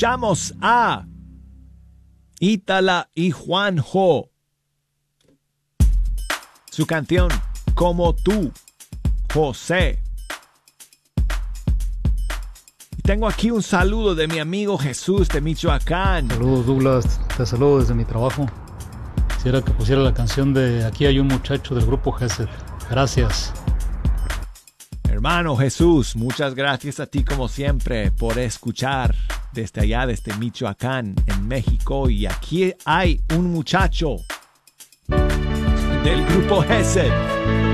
Escuchamos 0.07 0.55
a 0.61 1.05
Ítala 2.39 3.11
y 3.13 3.33
Juanjo. 3.33 4.31
Su 6.71 6.87
canción 6.87 7.29
Como 7.75 8.15
tú, 8.15 8.53
José. 9.35 10.01
Y 12.97 13.03
tengo 13.03 13.27
aquí 13.27 13.51
un 13.51 13.65
saludo 13.65 14.15
de 14.15 14.29
mi 14.29 14.39
amigo 14.39 14.79
Jesús 14.79 15.29
de 15.29 15.41
Michoacán. 15.41 16.29
Saludos 16.29 16.67
Douglas, 16.67 17.21
te 17.37 17.45
saludo 17.45 17.81
desde 17.81 17.95
mi 17.95 18.05
trabajo. 18.05 18.47
Quisiera 19.35 19.61
que 19.61 19.73
pusiera 19.73 20.03
la 20.03 20.15
canción 20.15 20.55
de 20.55 20.85
Aquí 20.85 21.07
hay 21.07 21.19
un 21.19 21.27
muchacho 21.27 21.75
del 21.75 21.85
grupo 21.85 22.13
Gesed. 22.13 22.47
Gracias. 22.89 23.53
Hermano 25.03 25.57
Jesús, 25.57 26.15
muchas 26.15 26.55
gracias 26.55 27.01
a 27.01 27.07
ti 27.07 27.25
como 27.25 27.49
siempre 27.49 28.13
por 28.13 28.39
escuchar 28.39 29.13
desde 29.57 29.81
allá, 29.81 30.07
desde 30.07 30.37
Michoacán, 30.37 31.15
en 31.27 31.49
México. 31.49 32.09
Y 32.09 32.27
aquí 32.27 32.73
hay 32.85 33.21
un 33.35 33.51
muchacho 33.51 34.17
del 35.09 36.25
grupo 36.27 36.63
Gesed. 36.63 37.66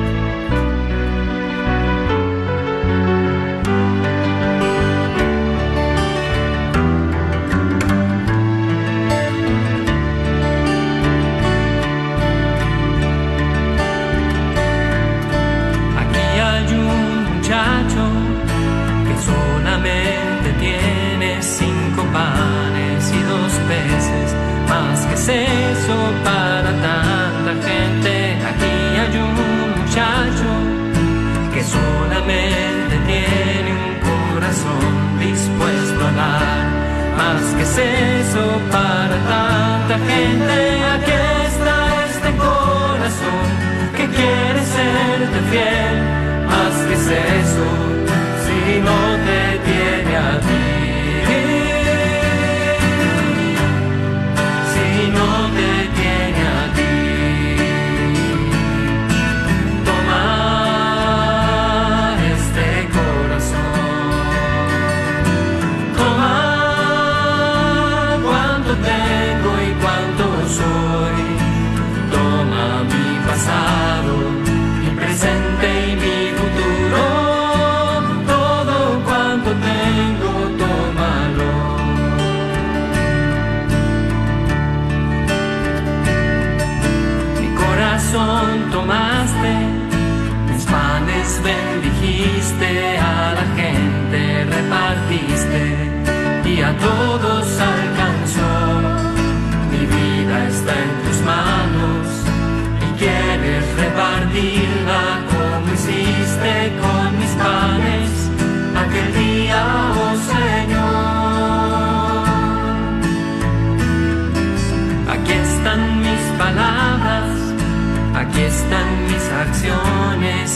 Más 25.28 25.61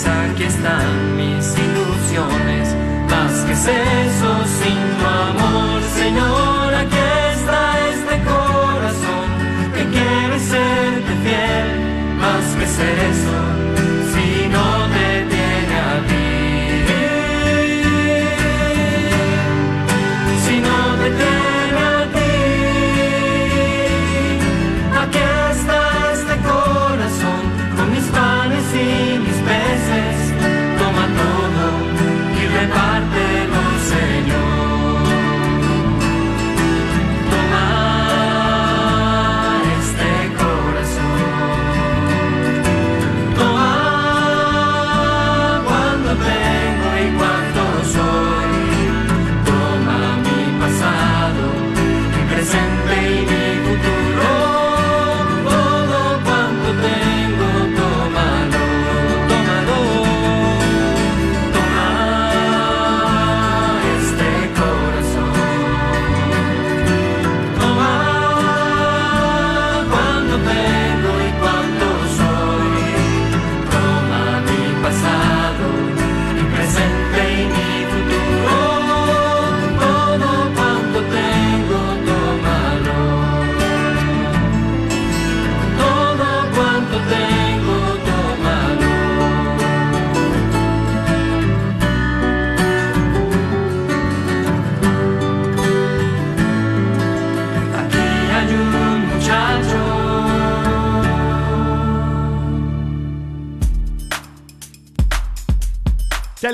aquí 0.07 0.45
están 0.45 1.17
mis 1.17 1.47
ilusiones, 1.67 2.75
más 3.11 3.33
que 3.45 3.53
es 3.53 3.67
eso 3.67 4.31
sin 4.59 4.81
tu 4.99 5.07
amor, 5.07 5.81
Señor. 6.01 6.75
Aquí 6.75 7.03
está 7.35 7.61
este 7.93 8.15
corazón 8.31 9.29
que 9.75 9.85
quiere 9.95 10.39
serte 10.41 11.13
fiel, 11.23 12.17
más 12.19 12.47
que 12.57 12.65
es 12.65 12.79
eso 12.79 13.46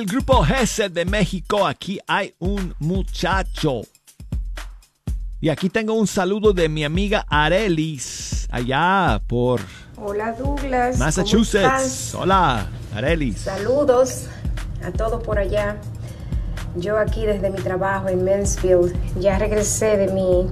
Del 0.03 0.11
grupo 0.11 0.42
Gesed 0.42 0.90
de 0.90 1.05
México, 1.05 1.64
aquí 1.64 2.00
hay 2.09 2.34
un 2.40 2.74
muchacho. 2.80 3.82
Y 5.40 5.48
aquí 5.48 5.70
tengo 5.70 5.94
un 5.94 6.09
saludo 6.09 6.53
de 6.53 6.68
mi 6.68 6.82
amiga 6.82 7.24
Arelis, 7.28 8.48
allá 8.50 9.22
por 9.28 9.61
Hola 9.96 10.32
Douglas. 10.32 10.94
¿cómo 10.94 11.05
Massachusetts. 11.05 12.16
Hola, 12.16 12.66
Arelis. 12.92 13.42
Saludos 13.42 14.24
a 14.84 14.90
todos 14.90 15.22
por 15.22 15.38
allá. 15.38 15.76
Yo 16.74 16.98
aquí 16.98 17.24
desde 17.24 17.50
mi 17.50 17.61
trabajo 17.61 18.09
en 18.09 18.24
Mansfield 18.24 18.92
ya 19.20 19.38
regresé 19.38 19.98
de 19.98 20.12
mi 20.12 20.48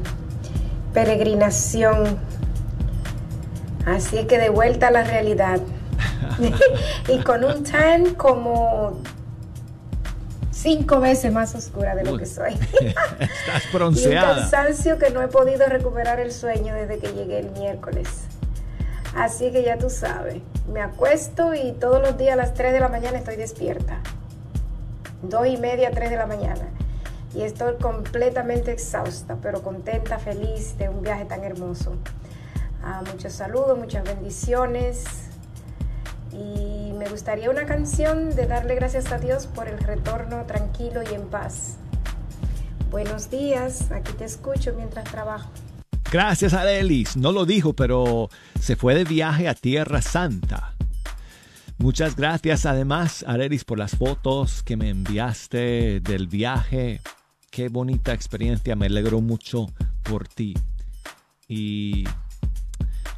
peregrinación. 0.95 2.21
Así 3.85 4.29
que 4.29 4.39
de 4.39 4.51
vuelta 4.51 4.87
a 4.87 4.91
la 4.93 5.03
realidad. 5.03 5.59
y 7.09 7.19
con 7.25 7.43
un 7.43 7.65
tan 7.65 8.15
como 8.15 9.03
cinco 10.61 11.01
veces 11.01 11.33
más 11.33 11.55
oscura 11.55 11.95
de 11.95 12.05
lo 12.05 12.19
que 12.19 12.27
soy. 12.27 12.53
Estás 12.81 13.65
y 13.65 13.67
un 13.67 13.73
bronceada. 13.73 14.37
cansancio 14.37 14.99
que 14.99 15.11
no 15.11 15.23
he 15.23 15.29
podido 15.29 15.67
recuperar 15.67 16.21
el 16.21 16.33
sueño 16.33 16.75
desde 16.75 16.99
que 16.99 17.13
llegué 17.13 17.39
el 17.39 17.51
miércoles. 17.53 18.09
Así 19.17 19.51
que 19.51 19.65
ya 19.65 19.77
tú 19.77 19.91
sabes, 19.91 20.41
me 20.73 20.81
acuesto 20.81 21.55
y 21.55 21.73
todos 21.73 22.01
los 22.01 22.17
días 22.17 22.35
a 22.35 22.37
las 22.37 22.55
3 22.55 22.73
de 22.73 22.81
la 22.81 22.89
mañana 22.89 23.19
estoy 23.19 23.37
despierta. 23.37 24.01
Dos 25.23 25.47
y 25.47 25.57
media, 25.57 25.91
3 25.91 26.11
de 26.11 26.17
la 26.17 26.27
mañana. 26.27 26.69
Y 27.35 27.43
estoy 27.43 27.77
completamente 27.77 28.73
exhausta, 28.73 29.37
pero 29.43 29.63
contenta, 29.63 30.19
feliz 30.19 30.77
de 30.79 30.89
un 30.89 31.03
viaje 31.03 31.25
tan 31.25 31.43
hermoso. 31.45 31.95
Ah, 32.83 33.03
muchos 33.11 33.33
saludos, 33.33 33.79
muchas 33.79 34.05
bendiciones. 34.05 35.30
Y 36.33 36.93
me 36.93 37.09
gustaría 37.09 37.51
una 37.51 37.67
canción 37.67 38.35
de 38.35 38.47
darle 38.47 38.75
gracias 38.75 39.11
a 39.13 39.19
Dios 39.19 39.47
por 39.47 39.69
el 39.69 39.79
retorno 39.79 40.45
tranquilo 40.47 41.03
y 41.03 41.15
en 41.15 41.29
paz. 41.29 41.77
Buenos 42.91 43.31
días, 43.31 43.91
aquí 43.91 44.13
te 44.13 44.25
escucho 44.25 44.73
mientras 44.77 45.05
trabajo. 45.11 45.51
Gracias 46.11 46.55
a 46.55 46.71
Elis. 46.71 47.17
No 47.17 47.31
lo 47.31 47.47
dijo, 47.47 47.73
pero 47.73 48.29
se 48.61 48.75
fue 48.75 48.95
de 48.95 49.05
viaje 49.05 49.49
a 49.49 49.55
Tierra 49.55 50.03
Santa. 50.03 50.75
Muchas 51.79 52.15
gracias 52.17 52.67
además, 52.67 53.25
Arelis, 53.27 53.65
por 53.65 53.79
las 53.79 53.97
fotos 53.97 54.63
que 54.63 54.77
me 54.77 54.91
enviaste 54.91 56.01
del 56.01 56.27
viaje. 56.27 57.01
Qué 57.51 57.69
bonita 57.69 58.13
experiencia, 58.13 58.77
me 58.77 58.87
alegro 58.87 59.21
mucho 59.21 59.69
por 60.03 60.29
ti. 60.29 60.55
Y 61.49 62.05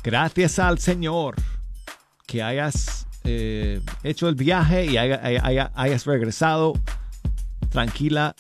gracias 0.05 0.59
al 0.59 0.79
Señor 0.79 1.37
que 2.33 2.43
hayas 2.43 3.07
eh, 3.25 3.83
hecho 4.03 4.27
el 4.27 4.35
viaje 4.37 4.87
y 4.87 4.97
haya- 4.97 5.21
haya- 5.23 5.45
haya- 5.45 5.71
hayas 5.75 6.07
regresado 6.07 6.73
tranquila, 7.69 8.35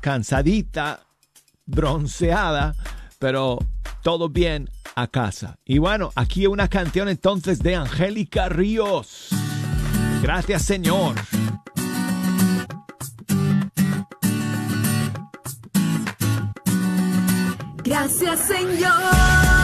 cansadita, 0.00 1.06
bronceada, 1.64 2.74
pero 3.20 3.60
todo 4.02 4.28
bien 4.28 4.68
a 4.96 5.06
casa. 5.06 5.58
Y 5.64 5.78
bueno, 5.78 6.10
aquí 6.16 6.48
una 6.48 6.66
canción 6.66 7.08
entonces 7.08 7.60
de 7.60 7.76
Angélica 7.76 8.48
Ríos. 8.48 9.28
Gracias 10.22 10.62
Señor. 10.62 11.14
Gracias 17.84 18.40
Señor 18.40 19.59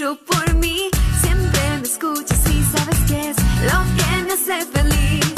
por 0.00 0.54
mí. 0.54 0.88
Siempre 1.20 1.60
me 1.78 1.82
escuchas 1.82 2.40
y 2.48 2.62
sabes 2.64 2.98
que 3.06 3.30
es 3.30 3.36
lo 3.70 3.78
que 3.96 4.24
me 4.24 4.32
hace 4.32 4.64
feliz. 4.66 5.34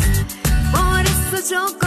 Por 0.71 1.01
eso 1.01 1.51
yo 1.51 1.84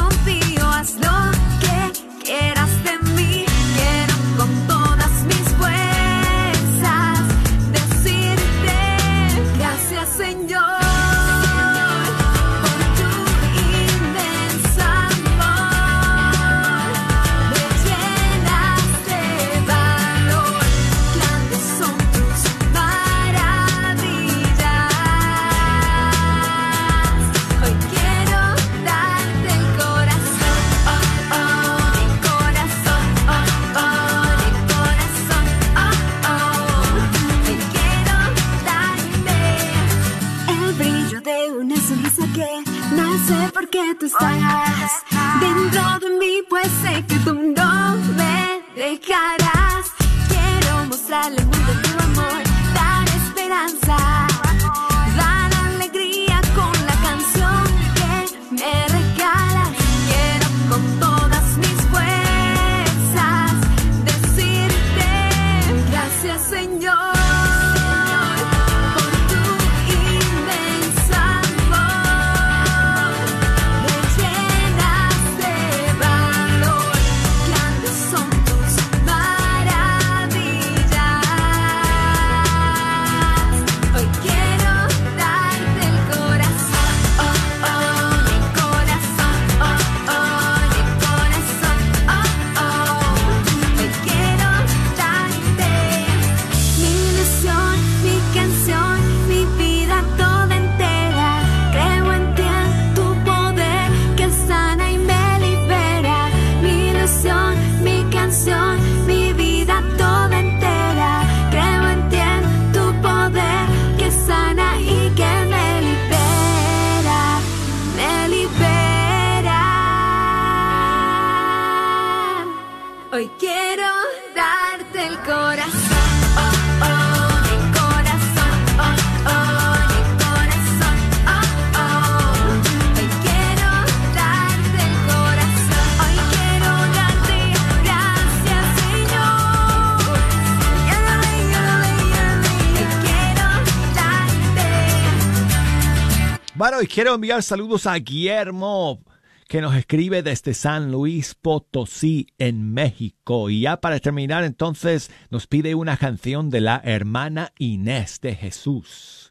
quiero 146.98 147.14
enviar 147.14 147.43
saludos 147.43 147.86
a 147.86 147.93
Guillermo, 147.93 149.04
que 149.48 149.62
nos 149.62 149.76
escribe 149.76 150.24
desde 150.24 150.56
San 150.56 150.91
Luis 150.91 151.36
Potosí, 151.36 152.26
en 152.39 152.74
México. 152.74 153.52
Y 153.52 153.62
ya 153.62 153.80
para 153.80 154.00
terminar, 154.00 154.43
entonces, 154.43 155.12
nos 155.30 155.45
pide 155.45 155.76
una 155.76 155.98
canción 155.98 156.50
de 156.50 156.62
la 156.62 156.82
hermana 156.84 157.54
Inés 157.60 158.20
de 158.20 158.34
Jesús. 158.34 159.30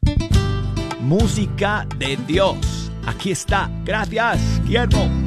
Música 1.01 1.85
de 1.97 2.15
Dios. 2.25 2.89
Aquí 3.05 3.31
está. 3.31 3.69
Gracias, 3.83 4.61
Guillermo. 4.63 5.26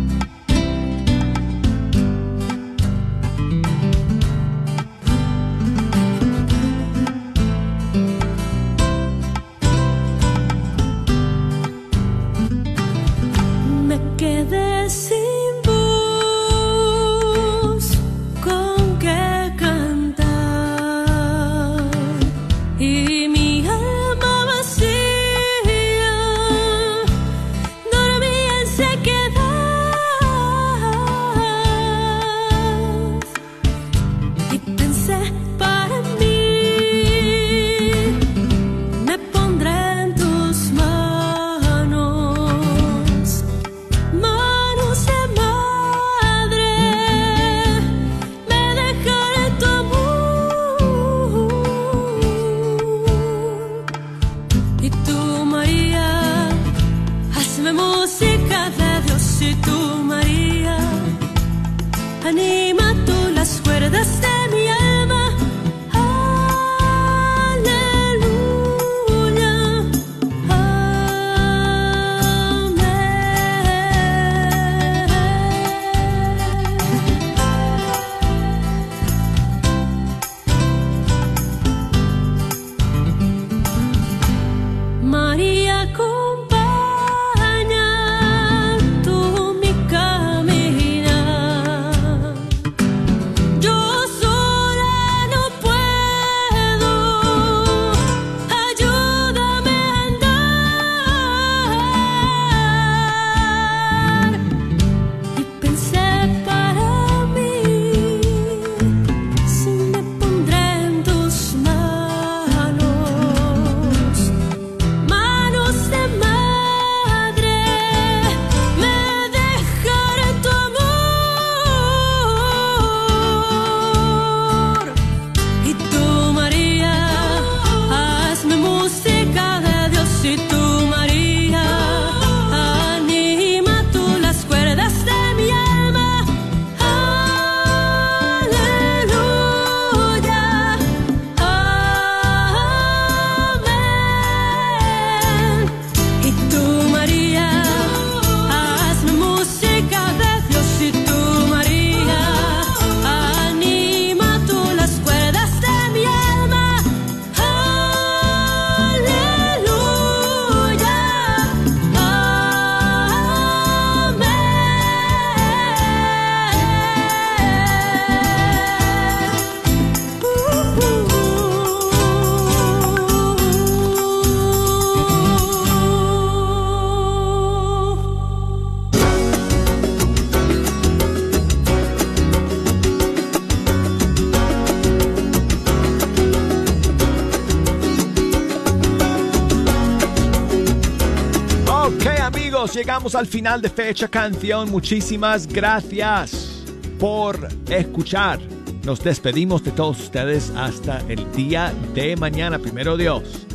Llegamos 193.00 193.14
al 193.14 193.26
final 193.26 193.62
de 193.62 193.70
Fecha 193.70 194.08
Canción. 194.08 194.70
Muchísimas 194.70 195.46
gracias 195.46 196.62
por 196.98 197.48
escuchar. 197.70 198.38
Nos 198.84 199.02
despedimos 199.02 199.64
de 199.64 199.70
todos 199.70 199.98
ustedes 200.00 200.52
hasta 200.54 200.98
el 201.08 201.32
día 201.32 201.72
de 201.94 202.14
mañana, 202.16 202.58
primero 202.58 202.98
Dios. 202.98 203.46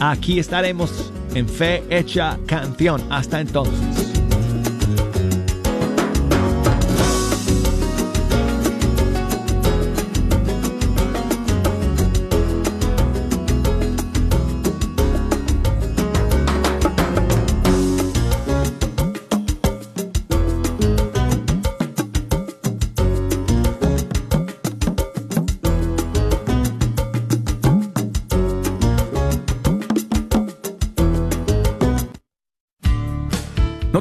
Aquí 0.00 0.40
estaremos 0.40 1.12
en 1.32 1.48
Fe 1.48 1.84
Hecha 1.90 2.40
Canción. 2.48 3.00
Hasta 3.08 3.40
entonces. 3.40 3.87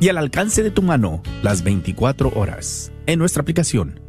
y 0.00 0.08
al 0.08 0.18
alcance 0.18 0.62
de 0.62 0.70
tu 0.70 0.82
mano 0.82 1.22
las 1.42 1.62
24 1.62 2.32
horas 2.34 2.92
en 3.06 3.18
nuestra 3.18 3.42
aplicación. 3.42 4.00